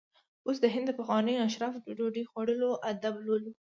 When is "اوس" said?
0.47-0.57